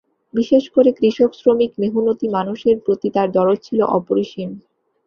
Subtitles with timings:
[0.33, 4.49] বিশেষ করে কৃষক শ্রমিক মেহনতি মানুষের প্রতি তাঁর দরদ ছিল অপরিসীম।